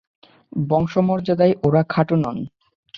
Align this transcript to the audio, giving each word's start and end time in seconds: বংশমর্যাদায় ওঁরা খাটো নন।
বংশমর্যাদায় 0.63 1.53
ওঁরা 1.63 1.81
খাটো 1.89 2.15
নন। 2.15 2.37